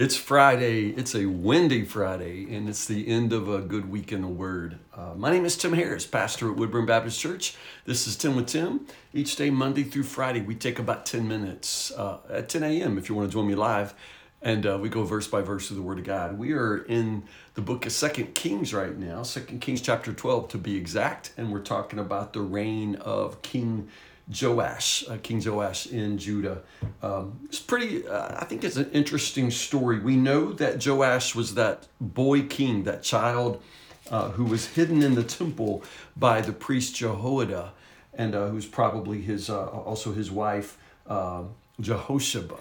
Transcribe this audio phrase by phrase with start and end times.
[0.00, 0.94] It's Friday.
[0.96, 4.78] It's a windy Friday, and it's the end of a good week in the Word.
[4.94, 7.54] Uh, my name is Tim Harris, pastor at Woodburn Baptist Church.
[7.84, 8.86] This is 10 with Tim.
[9.12, 12.96] Each day, Monday through Friday, we take about 10 minutes uh, at 10 a.m.
[12.96, 13.92] if you want to join me live,
[14.40, 16.38] and uh, we go verse by verse through the Word of God.
[16.38, 20.56] We are in the book of Second Kings right now, Second Kings chapter 12 to
[20.56, 23.88] be exact, and we're talking about the reign of King
[24.28, 26.62] Joash, uh, King Joash in Judah.
[27.02, 29.98] Um, it's pretty, uh, I think it's an interesting story.
[29.98, 33.62] We know that Joash was that boy king, that child
[34.10, 35.82] uh, who was hidden in the temple
[36.16, 37.72] by the priest Jehoiada,
[38.14, 41.50] and uh, who's probably his uh, also his wife um,
[41.80, 42.58] Jehosheba.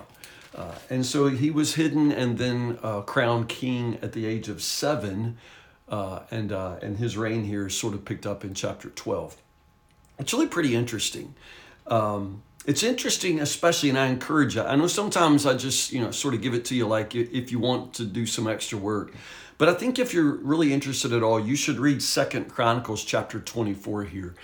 [0.56, 5.38] Uh, and so he was hidden and then crowned king at the age of seven,
[5.88, 9.38] and and his reign here is sort of picked up in chapter twelve.
[10.20, 11.34] It's really pretty interesting.
[11.88, 14.62] Um, it's interesting, especially, and I encourage you.
[14.62, 17.52] I know sometimes I just, you know, sort of give it to you like if
[17.52, 19.14] you want to do some extra work.
[19.58, 23.40] But I think if you're really interested at all, you should read Second Chronicles chapter
[23.40, 24.36] 24 here.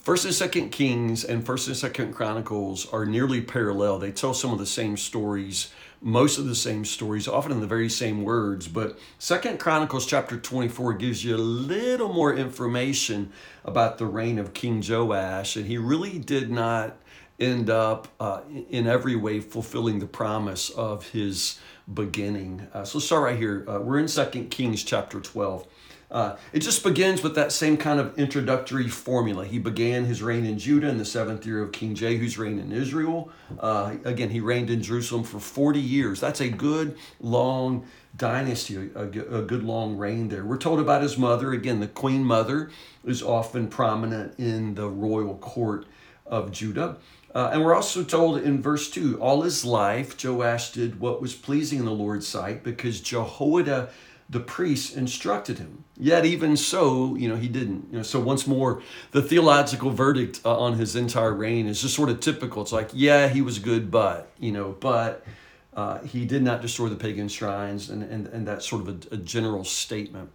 [0.00, 3.98] First and Second Kings and First and Second Chronicles are nearly parallel.
[3.98, 5.72] They tell some of the same stories,
[6.04, 8.68] most of the same stories, often in the very same words.
[8.68, 13.32] But Second Chronicles chapter 24 gives you a little more information
[13.64, 16.98] about the reign of King Joash, and he really did not
[17.40, 21.58] end up uh, in every way fulfilling the promise of his
[21.92, 22.68] beginning.
[22.74, 23.64] Uh, so let's start right here.
[23.66, 25.66] Uh, we're in Second Kings chapter 12.
[26.14, 29.44] Uh, it just begins with that same kind of introductory formula.
[29.44, 32.70] He began his reign in Judah in the seventh year of King Jehu's reign in
[32.70, 33.32] Israel.
[33.58, 36.20] Uh, again, he reigned in Jerusalem for 40 years.
[36.20, 37.84] That's a good, long
[38.16, 40.44] dynasty, a, a good, long reign there.
[40.44, 41.52] We're told about his mother.
[41.52, 42.70] Again, the queen mother
[43.04, 45.84] is often prominent in the royal court
[46.26, 46.98] of Judah.
[47.34, 51.34] Uh, and we're also told in verse 2 all his life, Joash did what was
[51.34, 53.88] pleasing in the Lord's sight because Jehoiada
[54.34, 55.84] the priests instructed him.
[55.96, 57.86] Yet even so, you know, he didn't.
[57.92, 61.94] You know, so once more, the theological verdict uh, on his entire reign is just
[61.94, 62.60] sort of typical.
[62.62, 65.24] It's like, yeah, he was good, but you know, but
[65.72, 69.14] uh, he did not destroy the pagan shrines, and and, and that's sort of a,
[69.14, 70.30] a general statement.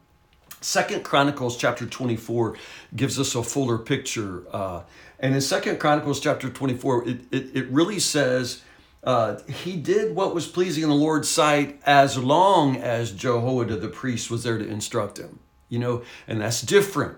[0.62, 2.56] Second Chronicles chapter 24
[2.96, 4.44] gives us a fuller picture.
[4.50, 4.84] Uh,
[5.20, 8.62] and in Second Chronicles chapter 24, it, it, it really says
[9.04, 13.88] uh, he did what was pleasing in the Lord's sight as long as Jehoiada the
[13.88, 15.40] priest was there to instruct him.
[15.70, 17.18] You know, and that's different.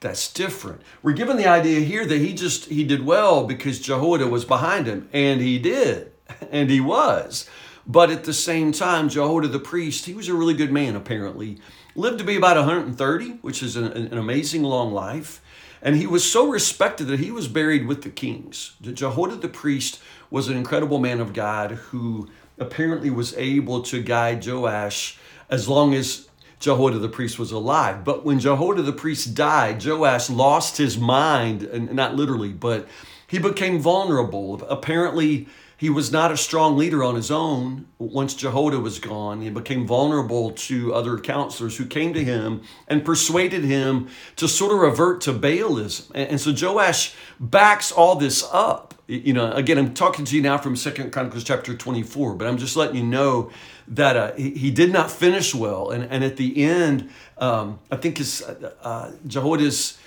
[0.00, 0.80] That's different.
[1.02, 4.86] We're given the idea here that he just he did well because Jehoiada was behind
[4.86, 6.12] him, and he did,
[6.50, 7.48] and he was.
[7.86, 11.58] But at the same time, Jehoiada the priest, he was a really good man, apparently.
[11.96, 15.42] Lived to be about 130, which is an, an amazing long life.
[15.82, 18.76] And he was so respected that he was buried with the kings.
[18.80, 19.98] Jehoiada the priest
[20.30, 25.18] was an incredible man of God who apparently was able to guide Joash
[25.48, 26.28] as long as
[26.60, 28.04] Jehoiada the priest was alive.
[28.04, 32.86] But when Jehoiada the priest died, Joash lost his mind, and not literally, but
[33.26, 34.62] he became vulnerable.
[34.68, 35.48] Apparently,
[35.80, 39.40] he was not a strong leader on his own once Jehoiada was gone.
[39.40, 44.72] He became vulnerable to other counselors who came to him and persuaded him to sort
[44.72, 46.10] of revert to Baalism.
[46.14, 48.92] And so Joash backs all this up.
[49.06, 52.58] You know, again, I'm talking to you now from Second Chronicles chapter 24, but I'm
[52.58, 53.50] just letting you know
[53.88, 55.90] that uh, he, he, did not finish well.
[55.90, 57.08] And, and at the end,
[57.38, 59.98] um, I think his, uh, uh Jehoiada's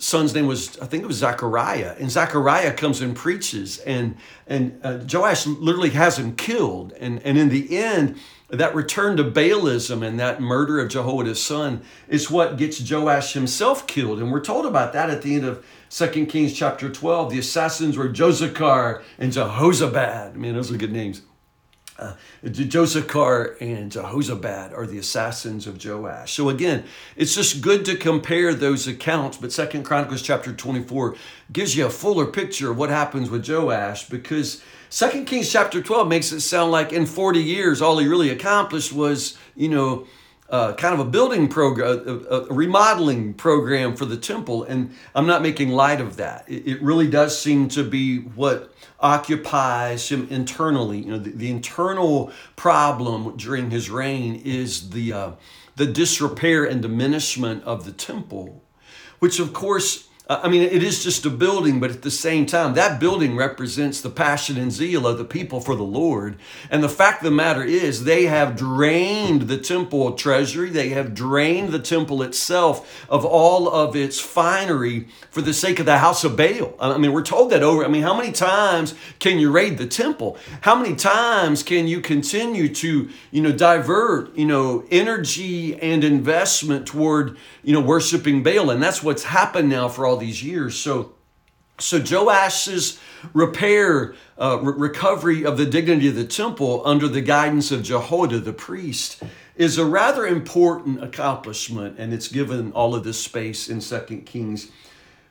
[0.00, 4.16] son's name was I think it was Zechariah, and Zechariah comes and preaches, and
[4.46, 8.16] and uh, Joash literally has him killed, and and in the end.
[8.52, 13.86] That return to Baalism and that murder of Jehoiada's son is what gets Joash himself
[13.86, 14.18] killed.
[14.18, 17.30] And we're told about that at the end of 2 Kings chapter 12.
[17.30, 20.34] The assassins were Jozacar and Jehozabad.
[20.34, 21.22] Man, those are good names.
[22.00, 26.32] Uh, Jozacar and Jehozabad are the assassins of Joash.
[26.32, 26.84] So again,
[27.14, 31.14] it's just good to compare those accounts, but Second Chronicles chapter 24
[31.52, 36.08] gives you a fuller picture of what happens with Joash because Second Kings chapter 12
[36.08, 40.06] makes it sound like in 40 years all he really accomplished was, you know,
[40.50, 44.64] uh, kind of a building program, a, a, remodeling program for the temple.
[44.64, 46.44] And I'm not making light of that.
[46.48, 50.98] It, it really does seem to be what occupies him internally.
[50.98, 55.30] You know, the, the internal problem during his reign is the uh,
[55.76, 58.62] the disrepair and diminishment of the temple,
[59.18, 62.46] which of course Uh, I mean, it is just a building, but at the same
[62.46, 66.36] time, that building represents the passion and zeal of the people for the Lord.
[66.70, 71.14] And the fact of the matter is, they have drained the temple treasury, they have
[71.14, 76.22] drained the temple itself of all of its finery for the sake of the house
[76.22, 76.76] of Baal.
[76.78, 77.84] Uh, I mean, we're told that over.
[77.84, 80.38] I mean, how many times can you raid the temple?
[80.60, 86.86] How many times can you continue to, you know, divert, you know, energy and investment
[86.86, 88.70] toward, you know, worshiping Baal?
[88.70, 90.78] And that's what's happened now for all these years.
[90.78, 91.14] So,
[91.78, 93.00] so Joash's
[93.32, 98.38] repair, uh, re- recovery of the dignity of the temple under the guidance of Jehoiada
[98.38, 99.22] the priest
[99.56, 104.70] is a rather important accomplishment, and it's given all of this space in Second Kings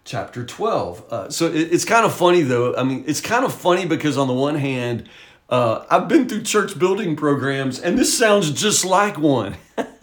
[0.05, 1.13] chapter 12.
[1.13, 2.75] Uh, so it, it's kind of funny though.
[2.75, 5.09] I mean, it's kind of funny because on the one hand,
[5.49, 9.55] uh, I've been through church building programs, and this sounds just like one.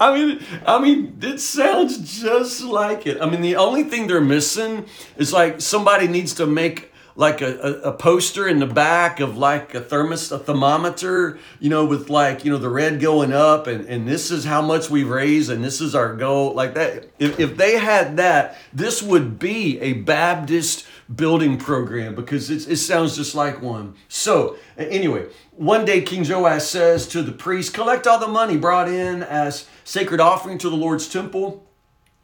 [0.00, 3.20] I mean, I mean, it sounds just like it.
[3.20, 4.86] I mean, the only thing they're missing
[5.16, 9.36] is like somebody needs to make like a, a, a, poster in the back of
[9.36, 13.66] like a thermos, a thermometer, you know, with like, you know, the red going up
[13.66, 16.54] and, and this is how much we've raised and this is our goal.
[16.54, 17.10] Like that.
[17.18, 22.76] If, if they had that, this would be a Baptist building program because it, it
[22.76, 23.94] sounds just like one.
[24.08, 28.88] So, anyway, one day King Joash says to the priest, collect all the money brought
[28.88, 31.66] in as sacred offering to the Lord's temple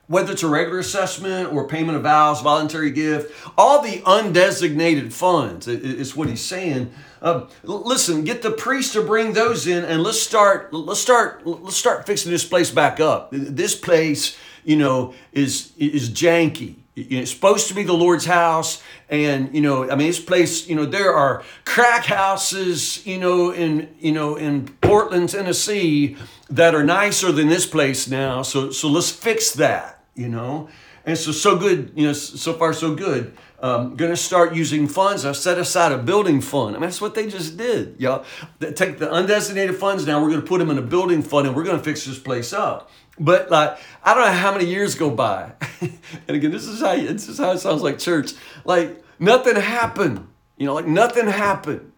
[0.08, 5.66] whether it's a regular assessment or payment of vows, voluntary gift, all the undesignated funds
[5.66, 6.92] is what he's saying.
[7.20, 10.72] Uh, listen, get the priest to bring those in, and let's start.
[10.72, 11.46] Let's start.
[11.46, 13.30] Let's start fixing this place back up.
[13.32, 16.76] This place, you know, is is janky.
[16.96, 20.74] It's supposed to be the Lord's house, and you know, I mean, this place, you
[20.74, 26.16] know, there are crack houses, you know, in you know in Portland, Tennessee,
[26.48, 28.40] that are nicer than this place now.
[28.42, 30.68] So, so let's fix that, you know.
[31.04, 33.36] And so, so good, you know, so far so good.
[33.66, 35.24] Um, going to start using funds.
[35.24, 36.76] I've set aside a building fund.
[36.76, 38.24] I mean, that's what they just did, y'all.
[38.60, 40.22] Take the undesignated funds now.
[40.22, 42.16] We're going to put them in a building fund, and we're going to fix this
[42.16, 42.92] place up.
[43.18, 45.50] But like, I don't know how many years go by.
[45.80, 48.34] and again, this is how this is how it sounds like church.
[48.64, 50.28] Like nothing happened.
[50.56, 51.90] You know, like nothing happened.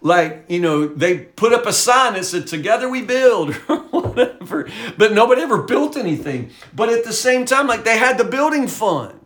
[0.00, 4.68] Like, you know, they put up a sign that said, Together we build, or whatever.
[4.98, 6.50] But nobody ever built anything.
[6.74, 9.20] But at the same time, like they had the building fund.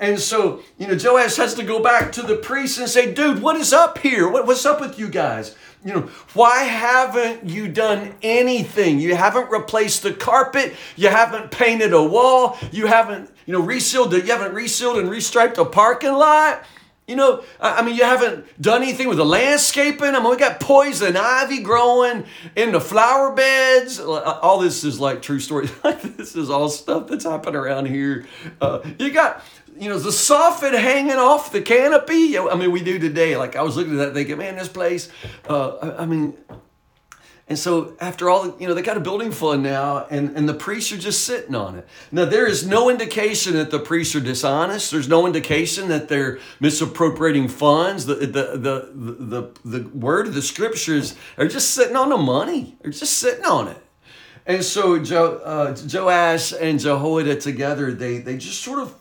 [0.00, 3.42] And so, you know, Joash has to go back to the priest and say, dude,
[3.42, 4.28] what is up here?
[4.28, 5.54] What, what's up with you guys?
[5.84, 6.00] You know,
[6.32, 8.98] why haven't you done anything?
[8.98, 10.74] You haven't replaced the carpet.
[10.96, 12.58] You haven't painted a wall.
[12.72, 14.24] You haven't, you know, resealed it.
[14.24, 16.64] You haven't resealed and restriped a parking lot.
[17.10, 20.14] You know, I mean, you haven't done anything with the landscaping.
[20.14, 22.24] I mean, we got poison ivy growing
[22.54, 23.98] in the flower beds.
[23.98, 25.72] All this is like true stories.
[25.82, 28.26] this is all stuff that's happening around here.
[28.60, 29.42] Uh, you got
[29.80, 32.38] you know, the soffit hanging off the canopy.
[32.38, 33.36] I mean, we do today.
[33.38, 35.10] Like I was looking at that thinking, man, this place,
[35.48, 36.36] uh, I mean,
[37.48, 40.54] and so after all, you know, they got a building fund now and, and the
[40.54, 41.88] priests are just sitting on it.
[42.12, 44.90] Now, there is no indication that the priests are dishonest.
[44.90, 48.04] There's no indication that they're misappropriating funds.
[48.04, 52.18] The, the, the, the, the, the word of the scriptures are just sitting on the
[52.18, 52.76] money.
[52.82, 53.82] They're just sitting on it.
[54.46, 58.94] And so jo, uh, Joash and Jehoiada together, they, they just sort of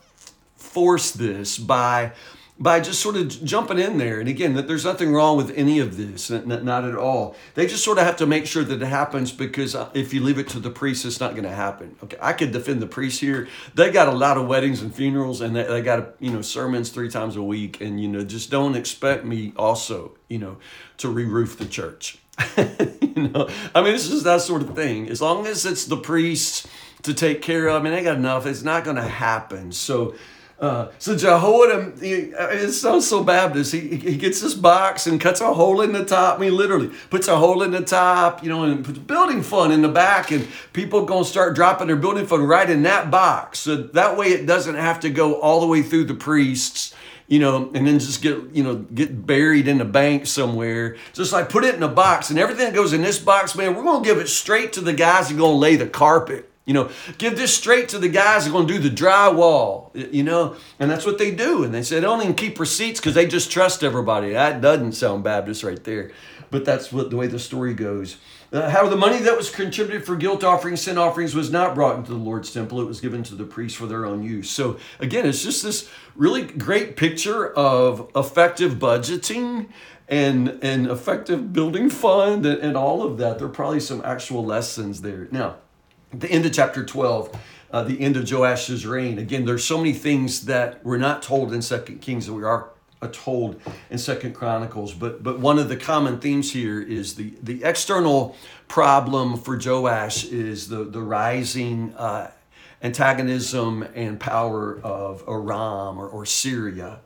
[0.79, 2.13] force this by
[2.57, 4.21] by just sort of jumping in there.
[4.21, 7.35] And again, that there's nothing wrong with any of this, not at all.
[7.55, 10.21] They just sort of have to make sure that it happens because uh, if you
[10.21, 11.97] leave it to the priest, it's not going to happen.
[12.03, 13.49] Okay, I could defend the priest here.
[13.75, 17.09] They got a lot of weddings and funerals, and they, got you know sermons three
[17.09, 20.57] times a week, and you know just don't expect me also you know
[20.97, 22.19] to re-roof the church.
[22.57, 25.09] you know, I mean, this is that sort of thing.
[25.09, 26.67] As long as it's the priest
[27.03, 28.45] to take care of, I mean, they got enough.
[28.45, 29.71] It's not going to happen.
[29.71, 30.15] So
[30.59, 33.71] uh, so Jehoiada, he, uh, it sounds so Baptist.
[33.71, 36.37] He, he gets this box and cuts a hole in the top.
[36.37, 39.71] I mean, literally puts a hole in the top, you know, and puts building fund
[39.71, 43.59] in the back, and people gonna start dropping their building fund right in that box.
[43.59, 46.93] So that way, it doesn't have to go all the way through the priests
[47.29, 50.97] you know, and then just get, you know, get buried in the bank somewhere.
[51.13, 53.75] Just like put it in a box and everything that goes in this box, man,
[53.75, 56.48] we're to give it straight to the guys who to lay the carpet.
[56.69, 59.89] You know, give this straight to the guys who are going to do the drywall,
[60.13, 61.63] you know, and that's what they do.
[61.63, 64.33] And they said, don't even keep receipts because they just trust everybody.
[64.33, 66.11] That doesn't sound Baptist right there,
[66.51, 68.17] but that's what the way the story goes.
[68.53, 71.97] Uh, how the money that was contributed for guilt offerings, sin offerings, was not brought
[71.97, 72.79] into the Lord's temple.
[72.79, 74.51] It was given to the priests for their own use.
[74.51, 79.69] So, again, it's just this really great picture of effective budgeting
[80.07, 83.39] and, and effective building fund and, and all of that.
[83.39, 85.27] There are probably some actual lessons there.
[85.31, 85.55] Now,
[86.13, 87.39] the end of chapter 12,
[87.71, 89.19] uh, the end of Joash's reign.
[89.19, 92.69] Again, there's so many things that we're not told in Second Kings that we are
[93.01, 94.93] uh, told in Second Chronicles.
[94.93, 98.35] But but one of the common themes here is the the external
[98.67, 102.31] problem for Joash is the the rising uh,
[102.81, 106.99] antagonism and power of Aram or, or Syria.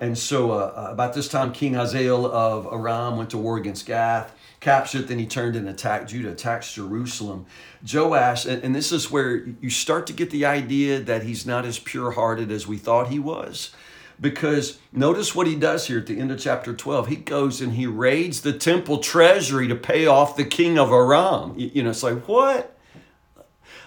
[0.00, 3.86] And so, uh, uh, about this time, King Hazael of Aram went to war against
[3.86, 7.46] Gath, captured then he turned and attacked Judah, attacked Jerusalem.
[7.82, 11.64] Joash, and, and this is where you start to get the idea that he's not
[11.64, 13.70] as pure hearted as we thought he was.
[14.20, 17.06] Because notice what he does here at the end of chapter 12.
[17.06, 21.54] He goes and he raids the temple treasury to pay off the king of Aram.
[21.56, 22.76] You, you know, it's like, what?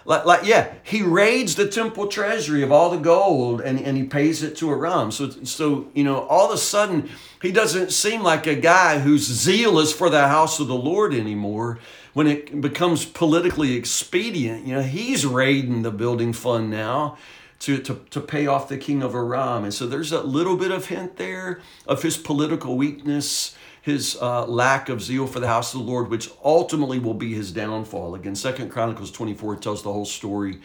[0.06, 4.04] Like, like, yeah, he raids the temple treasury of all the gold and, and he
[4.04, 5.12] pays it to Aram.
[5.12, 7.10] So, so, you know, all of a sudden,
[7.42, 11.80] he doesn't seem like a guy who's zealous for the house of the Lord anymore.
[12.14, 17.18] When it becomes politically expedient, you know, he's raiding the building fund now
[17.60, 19.64] to, to, to pay off the king of Aram.
[19.64, 24.46] And so there's a little bit of hint there of his political weakness his uh,
[24.46, 28.16] lack of zeal for the house of the Lord, which ultimately will be his downfall.
[28.16, 30.62] Again, Second Chronicles 24 tells the whole story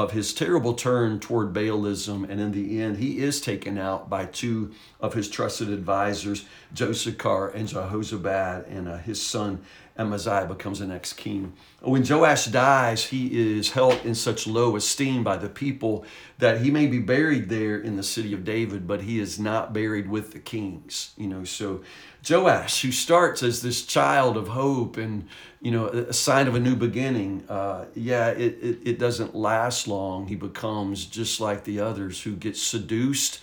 [0.00, 4.24] of his terrible turn toward Baalism, and in the end, he is taken out by
[4.24, 9.60] two of his trusted advisors, Jozacar and Jehozabad, and uh, his son
[9.98, 11.52] Amaziah becomes the next king.
[11.80, 16.06] When Joash dies, he is held in such low esteem by the people
[16.38, 19.74] that he may be buried there in the city of David, but he is not
[19.74, 21.12] buried with the kings.
[21.18, 21.82] You know, so
[22.28, 25.28] Joash, who starts as this child of hope and
[25.60, 29.86] you know a sign of a new beginning, uh, yeah, it, it, it doesn't last
[29.86, 30.26] long.
[30.26, 33.40] He becomes just like the others who get seduced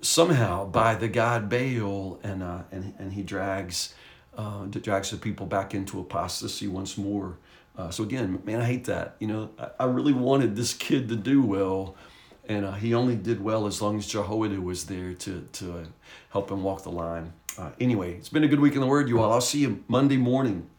[0.00, 3.94] somehow by the god Baal, and uh, and and he drags
[4.36, 7.36] uh, drags the people back into apostasy once more.
[7.76, 9.16] Uh, so again, man, I hate that.
[9.20, 11.94] You know, I, I really wanted this kid to do well,
[12.48, 15.86] and uh, he only did well as long as Jehoiada was there to to
[16.30, 17.34] help him walk the line.
[17.58, 19.32] Uh, anyway, it's been a good week in the Word, you all.
[19.32, 20.70] I'll see you Monday morning.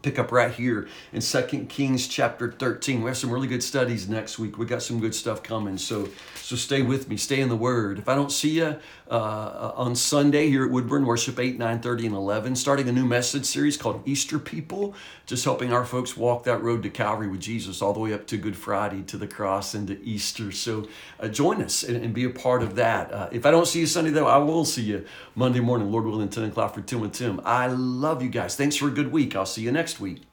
[0.00, 3.02] Pick up right here in Second Kings chapter 13.
[3.02, 4.58] We have some really good studies next week.
[4.58, 5.78] We got some good stuff coming.
[5.78, 6.08] So
[6.52, 7.16] so stay with me.
[7.16, 7.98] Stay in the Word.
[7.98, 8.76] If I don't see you
[9.10, 13.06] uh, on Sunday here at Woodburn, worship 8, 9, 30, and 11, starting a new
[13.06, 14.94] message series called Easter People,
[15.24, 18.26] just helping our folks walk that road to Calvary with Jesus all the way up
[18.26, 20.50] to Good Friday, to the cross, and to Easter.
[20.50, 20.88] So
[21.20, 23.12] uh, join us and, and, be a part of that.
[23.12, 26.04] Uh, if I don't see you Sunday, though, I will see you Monday morning, Lord
[26.04, 27.40] willing, 10 o'clock for 10 with Tim.
[27.44, 28.56] I love you guys.
[28.56, 29.36] Thanks for a good week.
[29.36, 30.31] I'll see you next week.